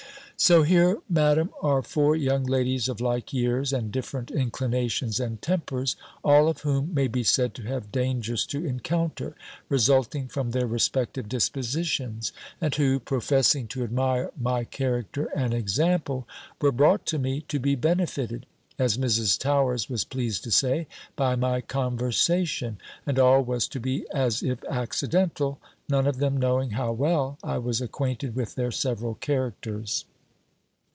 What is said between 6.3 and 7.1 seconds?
of whom may